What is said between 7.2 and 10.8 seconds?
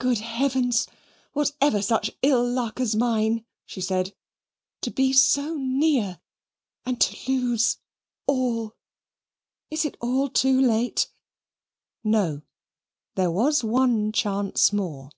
lose all. Is it all too